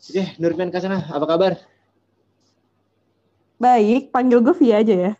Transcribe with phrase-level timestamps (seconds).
[0.00, 1.52] Oke, Nurfian Kasana, apa kabar?
[3.60, 5.12] Baik, panggil gue Via aja ya.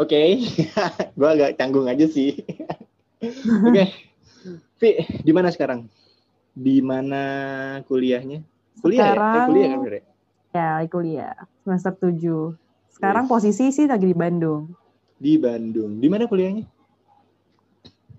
[0.00, 0.28] Oke, okay.
[1.12, 2.40] gue agak canggung aja sih.
[3.20, 3.88] Oke, okay.
[4.80, 5.84] Vi, di mana sekarang?
[6.56, 7.22] Di mana
[7.84, 8.40] kuliahnya?
[8.80, 9.36] Kuliah sekarang, ya?
[9.36, 10.00] Eh, kuliah kan Bire?
[10.56, 11.34] Ya, kuliah.
[11.68, 12.56] Semester 7.
[12.96, 13.30] Sekarang yes.
[13.36, 14.72] posisi sih lagi di Bandung.
[15.20, 16.00] Di Bandung.
[16.00, 16.64] Di mana kuliahnya?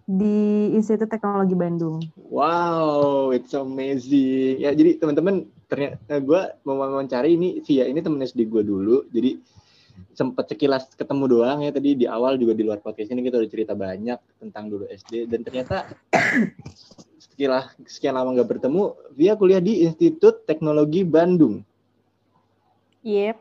[0.04, 2.04] Di Institut Teknologi Bandung.
[2.28, 4.60] Wow, it's amazing.
[4.60, 9.08] Ya, jadi teman-teman ternyata eh, gue mau mencari ini via ini temen SD gue dulu.
[9.10, 9.40] Jadi
[10.14, 13.50] sempat sekilas ketemu doang ya tadi di awal juga di luar podcast ini kita udah
[13.50, 15.90] cerita banyak tentang dulu SD dan ternyata
[17.24, 21.66] sekilas sekian lama nggak bertemu via kuliah di Institut Teknologi Bandung.
[23.06, 23.38] Yep.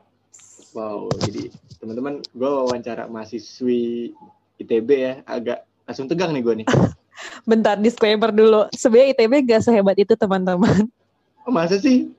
[0.73, 4.17] Wow, jadi teman-teman gue wawancara mahasiswi
[4.57, 6.67] ITB ya agak langsung tegang nih gue nih.
[7.51, 8.67] Bentar disclaimer dulu.
[8.75, 10.89] Sebenarnya ITB gak sehebat itu teman-teman.
[11.43, 12.11] Oh masa sih?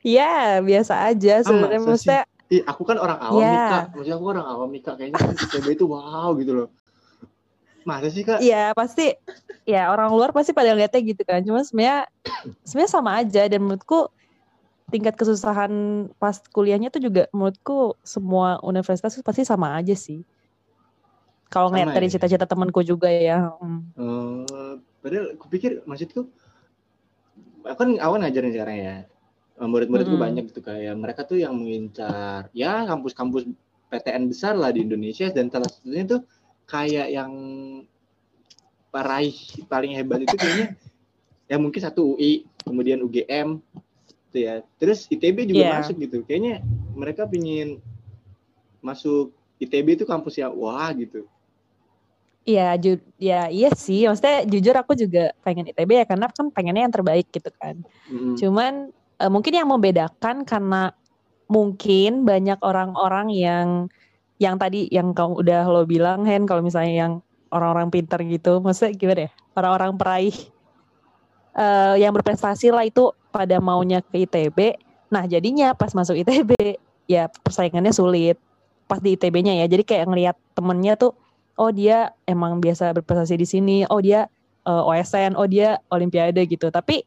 [0.00, 1.80] Ya biasa aja ah, sebenarnya.
[1.84, 2.22] Maksudnya.
[2.48, 3.52] Ih, aku kan orang awam ya.
[3.52, 3.84] nih kak.
[3.92, 4.94] Maksudnya aku orang awam nih kak.
[4.96, 6.68] Kayaknya ITB itu wow gitu loh.
[7.84, 8.40] Masa sih kak?
[8.40, 9.12] Iya pasti.
[9.68, 11.44] Ya orang luar pasti pada lihatnya gitu kan.
[11.44, 12.08] Cuma sebenarnya
[12.64, 14.08] sebenarnya sama aja dan menurutku
[14.88, 15.72] tingkat kesusahan
[16.16, 20.24] pas kuliahnya tuh juga menurutku semua universitas pasti sama aja sih.
[21.48, 22.12] Kalau ngeliat dari ya?
[22.16, 23.52] cita-cita temanku juga ya.
[23.56, 23.88] Hmm.
[23.96, 26.28] Uh, padahal aku pikir maksudku
[27.64, 28.96] aku kan awan ngajarin sekarang ya.
[29.58, 30.22] Murid-muridku hmm.
[30.22, 33.48] banyak gitu kayak mereka tuh yang mengincar ya kampus-kampus
[33.88, 36.20] PTN besar lah di Indonesia dan salah satunya tuh
[36.68, 37.32] kayak yang
[38.92, 39.34] paraih
[39.66, 40.76] paling hebat itu kayaknya
[41.48, 43.58] ya mungkin satu UI, kemudian UGM
[44.28, 44.60] gitu ya.
[44.76, 45.74] Terus ITB juga yeah.
[45.80, 46.20] masuk gitu.
[46.28, 46.60] Kayaknya
[46.92, 47.80] mereka pingin
[48.84, 51.24] masuk ITB itu kampus yang wah gitu.
[52.48, 54.08] Iya, ju ya iya sih.
[54.08, 57.84] Maksudnya jujur aku juga pengen ITB ya karena kan pengennya yang terbaik gitu kan.
[58.08, 58.40] Mm.
[58.40, 58.72] Cuman
[59.20, 60.96] uh, mungkin yang membedakan karena
[61.52, 63.68] mungkin banyak orang-orang yang
[64.40, 67.12] yang tadi yang kamu udah lo bilang Hen kalau misalnya yang
[67.52, 69.30] orang-orang pinter gitu, maksudnya gimana ya?
[69.52, 70.36] Orang-orang peraih
[71.52, 74.80] uh, yang berprestasi lah itu pada maunya ke ITB.
[75.12, 76.80] Nah, jadinya pas masuk ITB
[77.12, 78.40] ya persaingannya sulit.
[78.88, 79.66] Pas di ITB-nya ya.
[79.68, 81.12] Jadi kayak ngelihat temennya tuh
[81.58, 84.30] oh dia emang biasa berprestasi di sini, oh dia
[84.64, 86.70] uh, eh, OSN, oh dia olimpiade gitu.
[86.70, 87.02] Tapi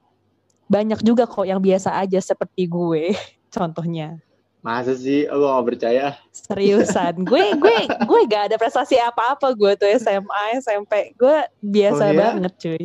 [0.68, 3.16] banyak juga kok yang biasa aja seperti gue
[3.56, 4.20] contohnya.
[4.62, 6.14] Masa sih lo gak percaya?
[6.30, 12.14] Seriusan, gue gue gue gak ada prestasi apa-apa gue tuh SMA, SMP, gue biasa oh,
[12.14, 12.20] ya?
[12.20, 12.84] banget cuy.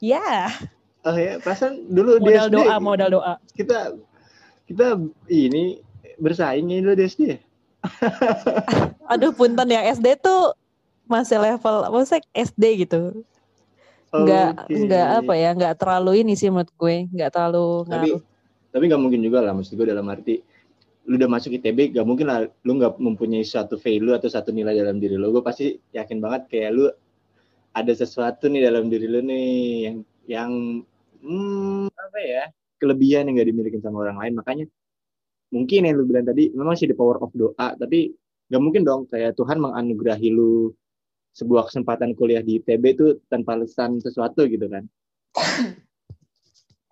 [0.00, 0.52] Ya.
[1.00, 3.34] Oh ya, perasaan dulu modal di SD, doa, modal doa.
[3.56, 3.96] Kita
[4.68, 5.00] kita
[5.32, 5.80] ini
[6.20, 7.24] bersaing dulu di SD.
[9.12, 10.52] Aduh punten ya SD tuh
[11.10, 13.26] masih level maksudnya SD gitu
[14.10, 14.78] nggak okay.
[14.86, 18.20] nggak apa ya nggak terlalu ini sih menurut gue nggak terlalu tapi ngaruh.
[18.74, 20.42] tapi nggak mungkin juga lah maksud gue dalam arti
[21.10, 24.78] lu udah masuk ITB gak mungkin lah lu nggak mempunyai suatu value atau satu nilai
[24.78, 26.86] dalam diri lu gue pasti yakin banget kayak lu
[27.74, 29.50] ada sesuatu nih dalam diri lu nih
[29.86, 29.96] yang
[30.30, 30.50] yang
[31.24, 32.44] hmm, apa ya
[32.78, 34.66] kelebihan yang gak dimiliki sama orang lain makanya
[35.50, 38.14] mungkin yang lu bilang tadi memang sih the power of doa tapi
[38.50, 40.70] gak mungkin dong kayak Tuhan menganugerahi lu
[41.34, 44.84] sebuah kesempatan kuliah di ITB itu tanpa lesan sesuatu gitu kan?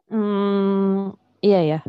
[0.08, 1.12] Hmm,
[1.44, 1.80] iya ya,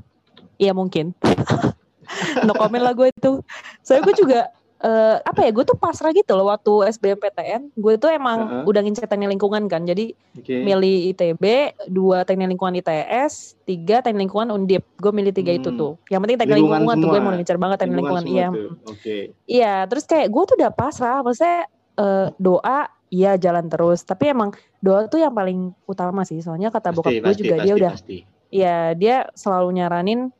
[0.59, 1.15] iya mungkin.
[2.43, 3.39] no comment lah gue itu.
[3.79, 4.51] Saya gue juga
[4.83, 8.69] uh, apa ya gue tuh pasrah gitu loh waktu SBMPTN gue tuh emang uh -huh.
[8.69, 10.63] udah ngincer teknik lingkungan kan jadi okay.
[10.63, 11.43] milih ITB
[11.91, 15.59] dua teknik lingkungan ITS tiga teknik lingkungan Undip gue milih tiga hmm.
[15.63, 18.47] itu tuh yang penting teknik lingkungan, lingkungan tuh gue mau ngincer banget teknik lingkungan, iya
[18.87, 19.21] okay.
[19.45, 21.67] iya terus kayak gue tuh udah pasrah maksudnya
[21.99, 24.07] uh, doa iya jalan terus.
[24.07, 26.39] Tapi emang doa tuh yang paling utama sih.
[26.39, 27.93] Soalnya kata bokap gue juga pasti, dia udah
[28.49, 30.33] iya dia selalu nyaranin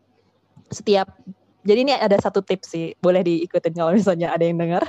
[0.74, 1.14] setiap
[1.62, 4.82] jadi ini ada satu tips sih boleh diikutin kalau misalnya ada yang dengar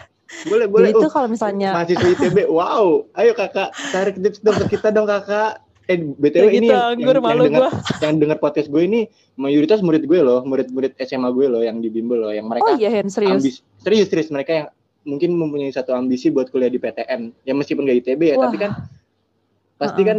[0.46, 0.90] boleh boleh.
[0.94, 3.02] Itu oh, kalau misalnya mahasiswa ITB wow.
[3.18, 5.58] Ayo kakak tarik tips dong ke kita dong kakak.
[5.90, 9.82] Eh btw ya ini gitu, yang, yang, yang dengar yang dengar podcast gue ini mayoritas
[9.82, 12.94] murid gue loh murid-murid SMA gue loh yang di bimbel loh yang mereka oh iya
[13.10, 13.42] serius?
[13.42, 14.66] ambis, serius serius mereka yang
[15.04, 18.48] mungkin mempunyai satu ambisi buat kuliah di PTN ya meskipun gak ITB ya Wah.
[18.48, 18.72] tapi kan
[19.80, 20.08] pasti uh -uh.
[20.12, 20.18] kan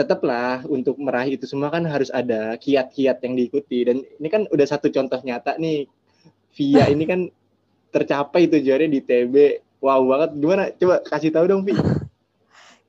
[0.00, 3.84] tetaplah untuk meraih itu semua kan harus ada kiat-kiat yang diikuti.
[3.84, 5.84] Dan ini kan udah satu contoh nyata nih
[6.56, 7.28] Via ini kan
[7.94, 9.34] tercapai tujuannya di TB
[9.84, 10.30] wow banget.
[10.40, 10.62] Gimana?
[10.72, 11.76] Coba kasih tahu dong Vi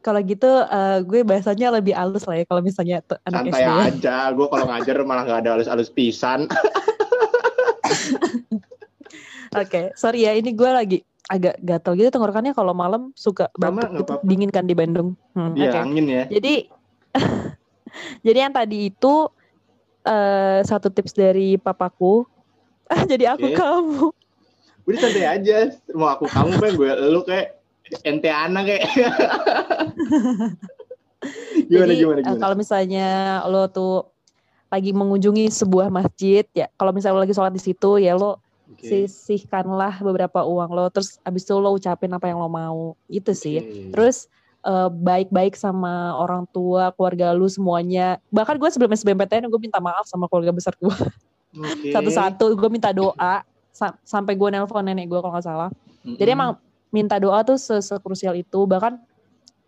[0.02, 3.70] kalau gitu uh, gue bahasanya lebih halus lah ya kalau misalnya anak santai SD
[4.02, 4.34] aja.
[4.34, 6.50] Gue kalau ngajar malah gak ada halus-halus pisan
[9.56, 11.00] okay, sorry ya, ini gue lagi
[11.32, 15.16] agak gatal gitu tenggorokannya kalau malam suka banget gitu, dingin kan di Bandung.
[15.32, 15.80] Hmm, Iya okay.
[15.80, 16.24] angin ya.
[16.28, 16.68] Jadi
[18.28, 19.32] jadi yang tadi itu
[20.08, 22.28] uh, satu tips dari papaku.
[23.12, 23.56] Jadi aku okay.
[23.56, 24.06] kamu.
[24.84, 25.72] Udah santai aja.
[25.96, 27.48] Mau aku kamu kayak gue lu kayak
[28.04, 28.84] ente anak kayak.
[31.72, 32.42] gimana, Jadi, gimana, eh, gimana?
[32.44, 33.08] kalau misalnya
[33.48, 34.12] lo tuh
[34.68, 38.44] lagi mengunjungi sebuah masjid ya, kalau misalnya lo lagi sholat di situ ya lo
[38.74, 39.08] okay.
[39.08, 43.58] sisihkanlah beberapa uang lo, terus abis itu lo ucapin apa yang lo mau, itu sih.
[43.60, 43.92] Okay.
[43.92, 44.32] Terus
[44.66, 48.22] uh, baik-baik sama orang tua, keluarga lu semuanya.
[48.30, 50.96] Bahkan gue sebelum SBMPTN gue minta maaf sama keluarga besar gue.
[51.54, 51.92] Okay.
[51.96, 55.70] Satu-satu gue minta doa sa sampai gue nelpon nenek gue kalau nggak salah.
[56.04, 56.18] Mm-hmm.
[56.20, 56.50] Jadi emang
[56.92, 58.68] minta doa tuh sekrusial itu.
[58.68, 59.00] Bahkan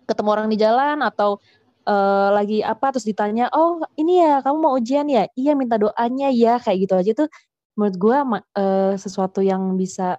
[0.04, 1.40] ketemu orang di jalan atau
[1.88, 6.28] uh, lagi apa terus ditanya, "Oh, ini ya kamu mau ujian ya?" "Iya, minta doanya
[6.30, 7.30] ya." Kayak gitu aja tuh
[7.74, 10.18] menurut gue uh, sesuatu yang bisa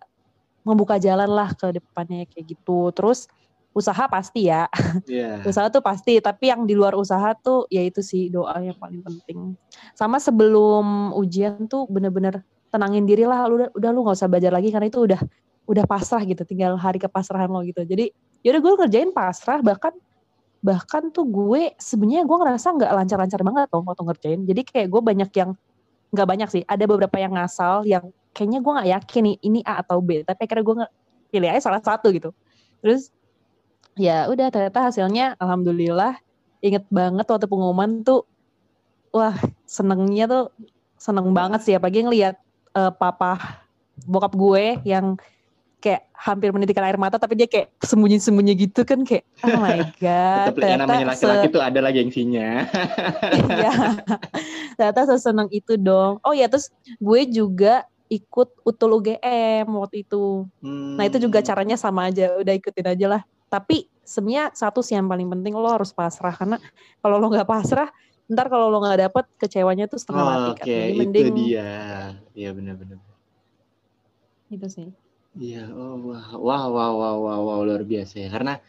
[0.65, 2.91] membuka jalan lah ke depannya kayak gitu.
[2.97, 3.29] Terus
[3.75, 4.67] usaha pasti ya.
[5.05, 5.45] Yeah.
[5.45, 9.05] usaha tuh pasti, tapi yang di luar usaha tuh ya itu sih doa yang paling
[9.05, 9.59] penting.
[9.93, 12.41] Sama sebelum ujian tuh bener-bener
[12.73, 15.21] tenangin diri lah, lu udah, udah lu nggak usah belajar lagi karena itu udah
[15.65, 17.85] udah pasrah gitu, tinggal hari kepasrahan lo gitu.
[17.85, 18.11] Jadi
[18.41, 19.93] ya udah gue kerjain pasrah bahkan
[20.65, 24.41] bahkan tuh gue sebenarnya gue ngerasa nggak lancar-lancar banget tuh waktu ngerjain.
[24.49, 25.51] Jadi kayak gue banyak yang
[26.15, 29.83] nggak banyak sih, ada beberapa yang ngasal yang kayaknya gue nggak yakin nih ini A
[29.83, 30.75] atau B, tapi akhirnya gue
[31.35, 32.31] pilih aja salah satu gitu.
[32.79, 33.11] Terus
[33.99, 36.19] ya udah ternyata hasilnya alhamdulillah
[36.63, 38.27] inget banget waktu pengumuman tuh
[39.15, 39.35] wah
[39.67, 40.45] senengnya tuh
[40.99, 41.75] seneng banget sih.
[41.75, 42.39] Apalagi ngeliat
[42.75, 43.63] uh, papa
[44.07, 45.19] bokap gue yang
[45.85, 50.57] kayak hampir menitikkan air mata tapi dia kayak sembunyi-sembunyi gitu kan kayak oh my god
[50.57, 52.65] Tetap yang namanya laki-laki tuh ada lagi gengsinya
[53.69, 53.73] ya
[54.81, 60.97] ternyata seseneng itu dong oh ya terus gue juga ikut utul UGM waktu itu hmm.
[60.97, 61.49] nah itu juga hmm.
[61.53, 63.23] caranya sama aja udah ikutin aja lah
[63.53, 66.57] tapi sebenarnya satu sih yang paling penting lo harus pasrah karena
[67.05, 67.93] kalau lo nggak pasrah
[68.25, 70.65] ntar kalau lo nggak dapet kecewanya tuh setengah oh, mati kan.
[70.65, 70.87] Oke, okay.
[70.97, 71.73] itu dia.
[72.33, 72.97] Iya benar-benar.
[74.49, 74.89] Itu sih.
[75.35, 78.29] Iya, oh wah, wah, wah, wah, wah, wah, luar biasa ya.
[78.31, 78.63] Karena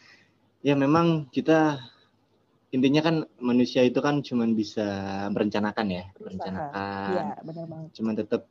[0.66, 1.78] ya memang kita
[2.74, 4.84] intinya kan manusia itu kan cuma bisa
[5.30, 6.26] merencanakan ya, Berusaha.
[6.26, 7.10] merencanakan.
[7.14, 7.90] Iya, benar banget.
[7.94, 8.42] Cuman tetap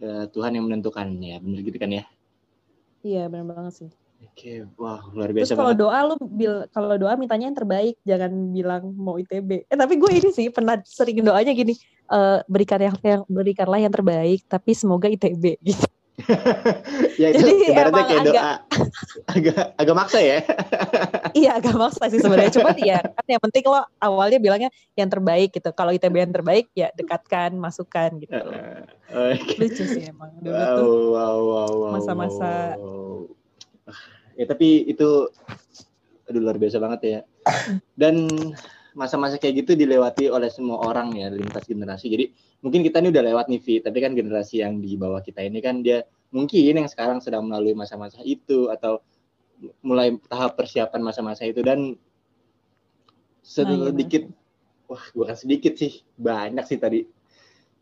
[0.00, 2.04] uh, Tuhan yang menentukan ya, benar gitu kan ya?
[3.04, 3.90] Iya, benar banget sih.
[4.22, 8.32] Oke, wah luar biasa Terus kalau doa lu bil kalau doa mintanya yang terbaik, jangan
[8.54, 9.66] bilang mau ITB.
[9.66, 11.74] Eh tapi gue ini sih pernah sering doanya gini,
[12.06, 15.86] uh, berikan yang, yang berikanlah yang terbaik, tapi semoga ITB gitu.
[17.22, 18.52] ya itu Jadi ibaratnya kayak agak, doa
[19.36, 20.38] agak agak maksa ya.
[21.40, 22.52] iya agak maksa sih sebenarnya.
[22.54, 25.70] Cuma ya kan yang penting lo awalnya bilangnya yang terbaik gitu.
[25.74, 28.34] Kalau ITB yang terbaik ya dekatkan, masukkan gitu.
[28.34, 29.58] Uh, okay.
[29.58, 30.86] Lucu sih emang dulu wow, tuh.
[30.86, 33.42] Wow, wow, wow, masa-masa wow, wow
[34.36, 35.28] ya tapi itu
[36.28, 37.20] aduh luar biasa banget ya
[37.98, 38.28] dan
[38.92, 42.12] masa-masa kayak gitu dilewati oleh semua orang ya lintas generasi.
[42.12, 42.24] Jadi
[42.60, 43.74] mungkin kita ini udah lewat nih Vi.
[43.80, 47.72] Tapi kan generasi yang di bawah kita ini kan dia mungkin yang sekarang sedang melalui
[47.76, 49.00] masa-masa itu atau
[49.84, 51.60] mulai tahap persiapan masa-masa itu.
[51.64, 51.96] Dan
[53.42, 54.90] sedikit nah, iya.
[54.92, 57.00] wah bukan sedikit sih banyak sih tadi.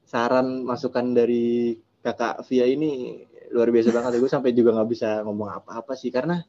[0.07, 4.19] Saran masukan dari kakak Via ini luar biasa banget.
[4.19, 6.43] Gue sampai juga nggak bisa ngomong apa-apa sih karena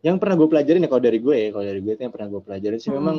[0.00, 2.28] yang pernah gue pelajarin ya kalau dari gue ya kalau dari gue itu yang pernah
[2.32, 2.98] gue pelajarin sih hmm.
[2.98, 3.16] memang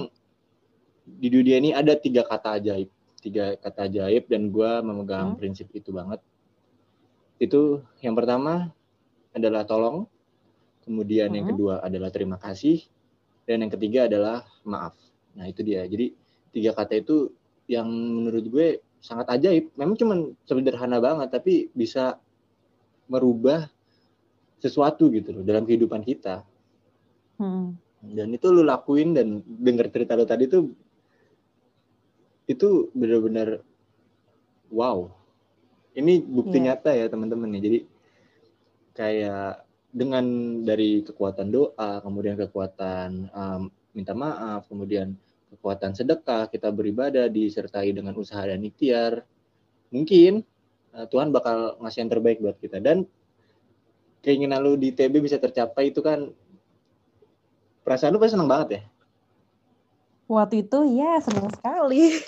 [1.06, 2.90] di dunia ini ada tiga kata ajaib
[3.22, 5.38] tiga kata ajaib dan gue memegang hmm.
[5.38, 6.22] prinsip itu banget
[7.42, 8.74] itu yang pertama
[9.34, 10.10] adalah tolong
[10.86, 11.38] kemudian hmm.
[11.38, 12.82] yang kedua adalah terima kasih
[13.46, 14.98] dan yang ketiga adalah maaf
[15.38, 16.12] nah itu dia jadi
[16.52, 17.32] tiga kata itu
[17.70, 18.68] yang menurut gue
[19.02, 20.14] sangat ajaib memang cuma
[20.46, 22.18] sederhana banget tapi bisa
[23.12, 23.68] merubah
[24.62, 26.46] sesuatu gitu loh dalam kehidupan kita.
[27.42, 27.74] Hmm.
[28.06, 30.70] Dan itu lu lakuin dan denger cerita lu tadi tuh
[32.46, 33.66] itu benar-benar
[34.70, 35.10] wow.
[35.98, 36.66] Ini bukti yeah.
[36.72, 37.62] nyata ya teman-teman ya.
[37.66, 37.80] Jadi
[38.94, 40.26] kayak dengan
[40.64, 45.18] dari kekuatan doa, kemudian kekuatan um, minta maaf, kemudian
[45.52, 49.28] kekuatan sedekah, kita beribadah disertai dengan usaha dan ikhtiar.
[49.92, 50.48] Mungkin
[50.96, 53.04] uh, Tuhan bakal ngasih yang terbaik buat kita dan
[54.24, 56.32] keinginan lu di TB bisa tercapai itu kan
[57.82, 58.82] perasaan lu pasti seneng banget ya?
[60.32, 62.24] Waktu itu ya senang sekali.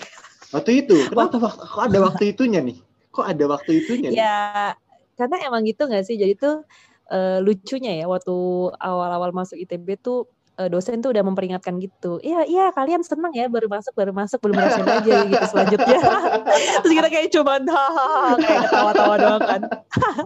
[0.52, 0.96] Waktu itu?
[1.10, 2.78] Kenapa waktu, kok ada waktu itunya nih?
[3.14, 4.18] Kok ada waktu itunya nih?
[4.18, 4.74] ya
[5.14, 6.18] karena emang gitu nggak sih?
[6.18, 6.66] Jadi tuh
[7.10, 8.34] uh, lucunya ya waktu
[8.76, 10.26] awal-awal masuk ITB tuh
[10.58, 12.22] uh, dosen tuh udah memperingatkan gitu.
[12.22, 15.98] Iya, iya kalian senang ya baru masuk baru masuk belum rasain aja gitu selanjutnya.
[16.82, 19.60] terus kita kayak cuma hahaha kayak ketawa-tawa doang kan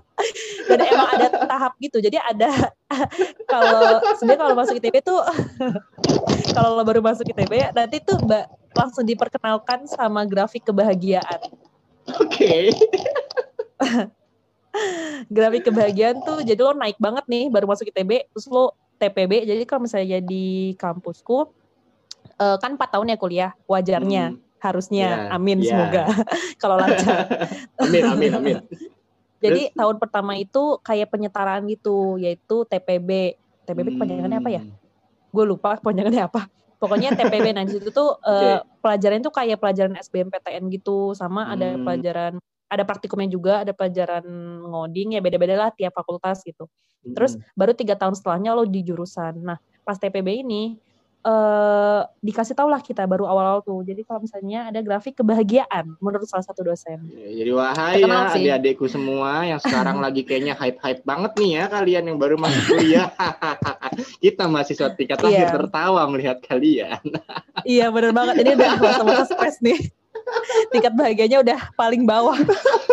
[0.69, 2.51] dan emang ada tahap gitu jadi ada
[3.53, 5.21] kalau sebenarnya kalau masuk ITB tuh
[6.53, 11.41] kalau lo baru masuk ITB nanti tuh mbak langsung diperkenalkan sama grafik kebahagiaan
[12.19, 12.73] oke okay.
[15.33, 19.62] grafik kebahagiaan tuh jadi lo naik banget nih baru masuk ITB terus lo TPB jadi
[19.64, 21.49] kalau misalnya di kampusku
[22.38, 24.38] uh, kan empat tahun ya kuliah wajarnya hmm.
[24.59, 25.69] harusnya yeah, amin yeah.
[25.71, 26.02] semoga
[26.62, 27.26] kalau lancar
[27.83, 28.57] amin amin amin
[29.38, 29.76] jadi Terus?
[29.78, 33.95] tahun pertama itu kayak penyetaraan gitu yaitu TPB TPB hmm.
[33.99, 34.62] kepanjangannya apa ya
[35.28, 39.95] gue lupa kepanjangannya apa pokoknya TPB nah di situ tuh uh, pelajaran itu kayak pelajaran
[39.99, 41.52] SBMPTN gitu sama hmm.
[41.55, 42.33] ada pelajaran
[42.69, 44.25] ada praktikumnya juga ada pelajaran
[44.69, 46.69] ngoding ya beda-beda lah tiap fakultas gitu
[47.17, 47.57] terus hmm.
[47.57, 50.77] baru tiga tahun setelahnya lo di jurusan nah pas TPB ini
[51.25, 53.81] uh, dikasih tau lah kita baru awal-awal tuh.
[53.83, 57.03] Jadi kalau misalnya ada grafik kebahagiaan menurut salah satu dosen.
[57.11, 62.05] Ya, jadi wahai ya adik-adikku semua yang sekarang lagi kayaknya hype-hype banget nih ya kalian
[62.13, 63.09] yang baru masuk kuliah.
[64.25, 65.55] kita mahasiswa tingkat akhir iya.
[65.55, 67.03] tertawa melihat kalian.
[67.67, 68.45] iya bener banget.
[68.45, 69.79] Ini udah masa-masa stres nih.
[70.73, 72.39] Tingkat bahagianya udah paling bawah.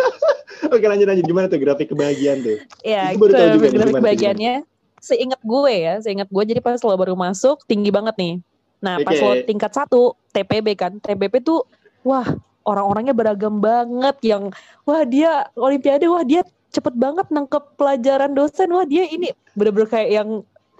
[0.74, 2.56] Oke lanjut lanjut gimana tuh grafik kebahagiaan tuh?
[2.82, 4.54] Iya, grafik kebahagiaannya
[5.00, 8.34] seingat gue ya, seingat gue jadi pas lo baru masuk tinggi banget nih.
[8.82, 11.62] Nah, pas lo tingkat satu TPB kan, TPB tuh
[12.02, 12.26] wah
[12.66, 14.50] orang-orangnya beragam banget yang
[14.82, 16.42] wah dia olimpiade, wah dia
[16.74, 20.28] cepet banget nangkep pelajaran dosen, wah dia ini bener-bener kayak yang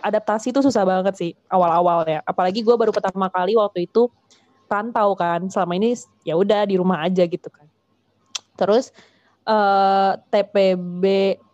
[0.03, 2.21] adaptasi tuh susah banget sih awal-awal ya.
[2.27, 4.11] Apalagi gue baru pertama kali waktu itu
[4.68, 5.94] rantau kan, selama ini
[6.26, 7.66] ya udah di rumah aja gitu kan.
[8.56, 8.90] Terus
[9.46, 11.04] uh, eh, TPB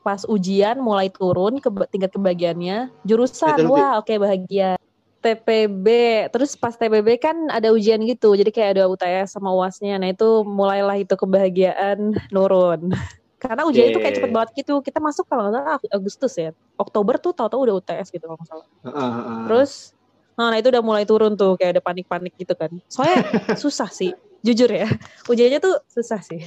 [0.03, 2.91] pas ujian mulai turun ke tingkat kebahagiaannya.
[3.07, 4.75] Jurusan Betul, wah oke okay, bahagia
[5.23, 5.87] TPB
[6.35, 8.35] terus pas TPB kan ada ujian gitu.
[8.35, 12.91] Jadi kayak ada UTS sama UASnya nah itu mulailah itu kebahagiaan nurun.
[13.43, 13.93] Karena ujian yeah.
[13.95, 14.75] itu kayak cepet banget gitu.
[14.83, 16.51] Kita masuk kalau nggak salah Agustus ya.
[16.79, 18.67] Oktober tuh tahu-tahu udah UTS gitu kalau nggak salah.
[18.83, 19.39] Uh, uh.
[19.47, 19.95] terus
[20.39, 22.71] nah, nah itu udah mulai turun tuh kayak ada panik-panik gitu kan.
[22.89, 23.27] Soalnya
[23.63, 24.13] susah sih
[24.43, 24.91] jujur ya.
[25.31, 26.43] Ujiannya tuh susah sih.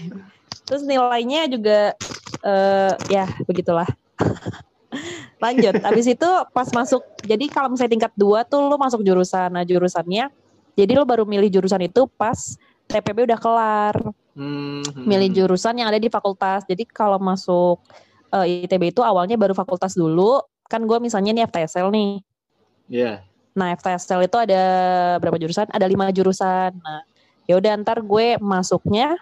[0.68, 1.96] Terus nilainya juga
[2.44, 3.88] uh, ya begitulah.
[5.44, 9.51] Lanjut habis itu pas masuk jadi kalau misalnya tingkat dua tuh lo masuk jurusan.
[9.51, 10.32] Nah jurusannya
[10.75, 12.60] jadi lo baru milih jurusan itu pas
[12.92, 13.96] TPB udah kelar.
[14.36, 14.84] Hmm.
[15.08, 16.68] milih jurusan yang ada di fakultas.
[16.68, 17.80] Jadi kalau masuk
[18.36, 20.44] uh, eh, ITB itu awalnya baru fakultas dulu.
[20.68, 22.12] Kan gue misalnya nih FTSL nih.
[22.92, 23.24] Iya.
[23.24, 23.35] yeah.
[23.56, 24.64] Nah FTSL itu ada
[25.24, 27.02] berapa jurusan ada lima jurusan nah
[27.48, 29.16] ya udah ntar gue masuknya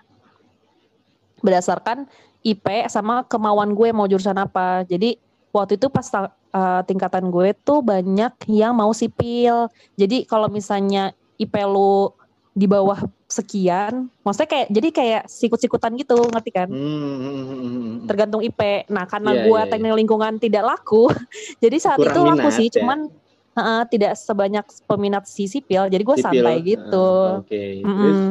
[1.43, 2.07] berdasarkan
[2.43, 4.83] IP sama kemauan gue mau jurusan apa.
[4.87, 5.19] Jadi
[5.55, 9.71] waktu itu pas uh, tingkatan gue tuh banyak yang mau sipil.
[9.95, 12.11] Jadi kalau misalnya IP lu
[12.53, 16.69] di bawah sekian, maksudnya kayak jadi kayak sikut-sikutan gitu, ngerti kan?
[16.69, 18.05] Hmm.
[18.05, 18.85] Tergantung IP.
[18.93, 21.09] Nah, karena yeah, gue yeah, teknik lingkungan tidak laku,
[21.63, 22.77] jadi saat Kurang itu laku sih, ya.
[22.77, 23.09] cuman
[23.57, 27.09] uh, tidak sebanyak peminat si sipil, jadi gue santai gitu.
[27.39, 27.49] Uh, Oke.
[27.49, 27.71] Okay.
[27.81, 28.23] Mm -hmm.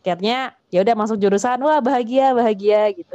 [0.00, 3.14] Akhirnya ya udah masuk jurusan, wah bahagia bahagia gitu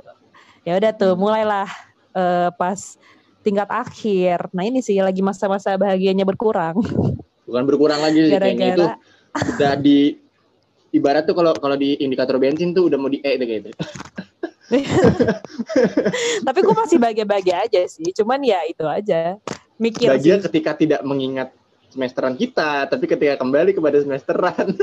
[0.65, 1.21] ya udah tuh hmm.
[1.21, 1.69] mulailah
[2.17, 2.97] uh, pas
[3.45, 6.81] tingkat akhir nah ini sih lagi masa-masa bahagianya berkurang
[7.45, 8.85] bukan berkurang lagi sih kayaknya itu
[9.61, 10.17] udah di
[10.89, 13.69] ibarat tuh kalau kalau di indikator bensin tuh udah mau di E gitu
[16.45, 19.37] tapi gue masih bahagia-bahagia aja sih cuman ya itu aja
[19.81, 20.43] mikir bahagia sih.
[20.49, 21.51] ketika tidak mengingat
[21.91, 24.75] semesteran kita tapi ketika kembali kepada semesteran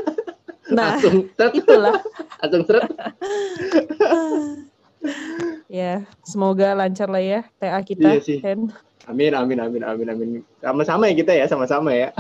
[0.77, 1.97] nah langsung itulah
[2.41, 2.89] langsung seret
[5.83, 8.19] ya, semoga lancar lah ya TA kita.
[8.19, 8.39] Iya sih.
[8.41, 8.71] Hen.
[9.11, 10.29] Amin, amin, amin, amin, amin.
[10.63, 12.11] Sama-sama ya kita ya, sama-sama ya.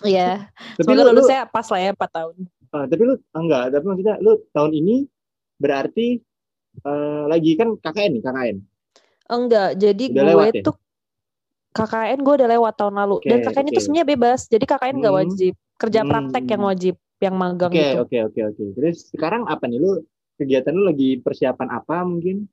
[0.00, 0.48] Iya.
[0.80, 2.36] semoga lu, lulusnya pas lah ya 4 tahun.
[2.72, 5.04] Uh, tapi lu enggak, tapi maksudnya lu tahun ini
[5.60, 6.24] berarti
[6.88, 8.56] uh, lagi kan KKN nih, KKN.
[9.28, 10.64] Enggak, jadi udah gue lewat, ya?
[11.70, 13.72] KKN gue udah lewat tahun lalu okay, dan KKN okay.
[13.72, 14.40] itu sebenarnya bebas.
[14.50, 15.22] Jadi KKN nggak hmm.
[15.22, 15.54] wajib.
[15.80, 16.52] Kerja praktek hmm.
[16.52, 17.96] yang wajib, yang magang okay, gitu.
[17.96, 18.56] Oke, okay, oke, okay, oke.
[18.58, 18.68] Okay.
[18.76, 19.90] Terus sekarang apa nih lu
[20.36, 22.50] kegiatan lu lagi persiapan apa mungkin?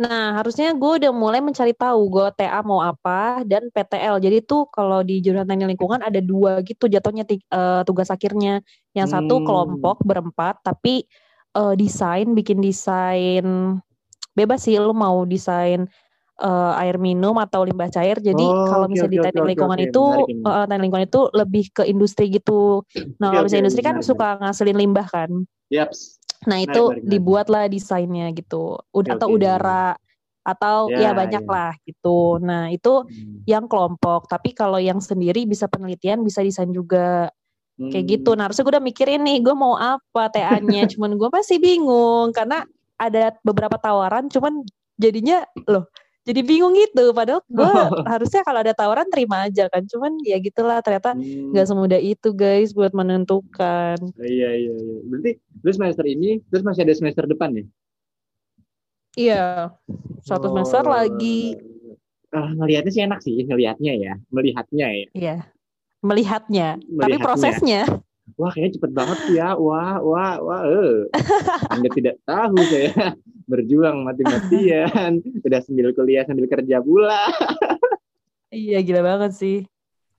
[0.00, 4.16] Nah, harusnya gue udah mulai mencari tahu gue TA mau apa dan PTL.
[4.16, 8.64] Jadi tuh kalau di jurusan teknik lingkungan ada dua gitu jatuhnya uh, tugas akhirnya.
[8.96, 9.44] Yang satu hmm.
[9.44, 11.04] kelompok berempat, tapi
[11.52, 13.76] uh, desain, bikin desain
[14.34, 15.90] bebas sih lo mau desain
[16.40, 18.18] uh, air minum atau limbah cair.
[18.18, 20.04] Jadi oh, kalau misalnya okay, di teknik okay, lingkungan okay, itu
[20.48, 22.82] uh, teknik lingkungan itu lebih ke industri gitu.
[23.20, 25.30] Nah, okay, kalau misalnya okay, industri kan benar, suka ngasilin limbah kan.
[25.70, 25.88] Yep.
[26.48, 29.92] Nah itu dibuatlah desainnya gitu, Ud atau udara
[30.40, 31.52] atau ya, ya banyak ya.
[31.52, 32.40] lah gitu.
[32.40, 33.44] Nah itu hmm.
[33.44, 34.24] yang kelompok.
[34.24, 37.28] Tapi kalau yang sendiri bisa penelitian, bisa desain juga.
[37.80, 41.56] kayak gitu nah harusnya gue udah mikirin nih gue mau apa TA-nya cuman gue masih
[41.56, 42.68] bingung karena
[43.00, 44.60] ada beberapa tawaran cuman
[45.00, 45.88] jadinya loh
[46.30, 47.66] jadi bingung gitu padahal gue
[48.08, 51.50] harusnya kalau ada tawaran terima aja kan cuman ya gitulah ternyata Hmm.
[51.50, 54.96] nggak semudah itu guys buat menentukan Iya iya iya.
[55.04, 57.64] Berarti lu semester ini terus masih ada semester depan ya?
[59.12, 59.44] iya
[60.20, 60.92] satu semester Oh.
[60.92, 61.58] lagi
[62.30, 65.06] Ah, ngelihatnya sih enak sih, ngelihatnya ya, melihatnya ya.
[65.10, 65.36] iya
[65.98, 67.18] melihatnya, tapi Melihatnya.
[67.20, 67.82] prosesnya
[68.38, 69.58] Wah, kayaknya cepet banget ya.
[69.58, 70.62] Wah, wah, wah.
[70.62, 71.10] Eh.
[71.74, 73.18] Anda tidak tahu saya
[73.50, 77.26] berjuang mati-matian, udah sambil kuliah sambil kerja pula.
[78.54, 79.58] iya gila banget sih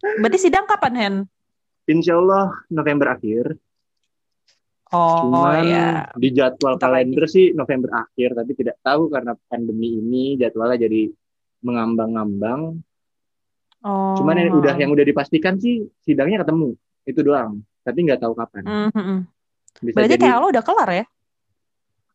[0.01, 1.15] berarti sidang kapan Hen?
[1.89, 3.57] Insya Allah November akhir.
[4.91, 5.87] Oh Cuman ya
[6.19, 7.07] di jadwal Bentar lagi.
[7.07, 11.07] kalender sih November akhir, tapi tidak tahu karena pandemi ini jadwalnya jadi
[11.63, 12.61] mengambang-ngambang.
[13.87, 14.15] oh.
[14.19, 16.75] Cuman yang udah yang udah dipastikan sih sidangnya ketemu
[17.07, 18.63] itu doang, tapi nggak tahu kapan.
[18.67, 19.19] Mhm, mhm.
[19.79, 21.05] Bisa berarti jadi kayak lo udah kelar ya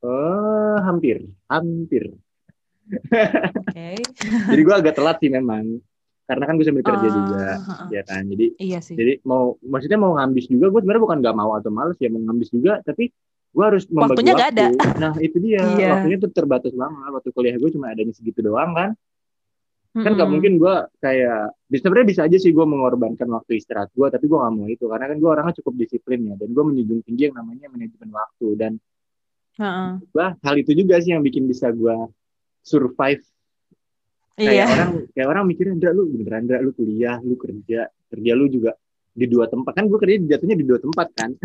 [0.03, 2.05] eh, hampir, hampir.
[2.87, 3.89] oke
[4.53, 5.83] Jadi gue agak telat sih memang,
[6.25, 7.89] karena kan gue sambil kerja Ah, juga, heeh.
[7.95, 8.23] ya kan.
[8.27, 11.71] Jadi iya sih jadi mau maksudnya mau ngambis juga, gue sebenarnya bukan nggak mau atau
[11.71, 13.11] males ya mau ngambis juga, tapi
[13.51, 14.99] gue harus membagi Waktunya nggak waktu.
[15.01, 15.89] Nah itu dia, Iya.
[15.97, 17.11] waktunya tuh terbatas banget.
[17.11, 18.91] Waktu kuliah gue cuma adanya segitu doang kan.
[19.97, 24.29] kan nggak mungkin gue kayak sebenarnya bisa aja sih gue mengorbankan waktu istirahat gue tapi
[24.29, 27.33] gue nggak mau itu karena kan gue orangnya cukup disiplin ya dan gue menjunjung tinggi
[27.33, 28.73] yang namanya manajemen waktu dan
[30.13, 31.97] Gua hal itu juga sih yang bikin bisa gue
[32.61, 33.25] survive.
[34.37, 34.67] Kayak iya.
[34.69, 38.77] orang kayak orang mikirnya Ndra lu beneran Ndra lu kuliah lu kerja kerja lu juga
[39.17, 39.73] di dua tempat.
[39.73, 41.31] Kan gue kerja jatuhnya di dua tempat kan?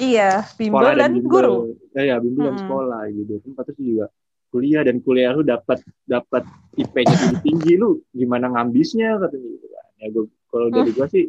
[0.00, 1.28] Iya bimbel sekolah dan bimbel.
[1.28, 1.56] guru.
[1.92, 2.64] Ya, ya bimbel dan Mm-mm.
[2.66, 3.62] sekolah gitu tempat.
[3.70, 4.06] Terus juga
[4.50, 6.42] kuliah dan kuliah lu dapat dapat
[6.74, 9.86] IP-nya tinggi tinggi lu gimana ngambisnya katanya gitu kan.
[10.02, 11.24] Ya gue kalau dari gue sih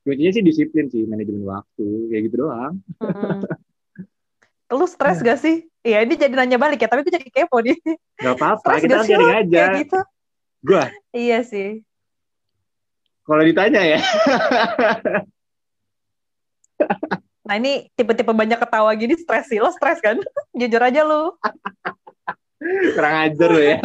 [0.00, 2.82] kuncinya sih disiplin sih manajemen waktu kayak gitu doang.
[4.70, 5.66] Lu stres gak sih?
[5.82, 7.76] Iya ini jadi nanya balik ya tapi gue jadi kepo nih.
[8.20, 9.58] Nggak apa-apa kita gak sharing lo aja.
[9.58, 9.98] Kayak gitu.
[10.62, 11.68] Gue iya sih.
[13.26, 14.00] Kalau ditanya ya.
[17.40, 19.58] Nah ini tipe-tipe banyak ketawa gini stres sih.
[19.58, 20.22] Lo stres kan?
[20.58, 21.34] Jujur aja lu.
[22.94, 23.82] Kurang ajar lo ya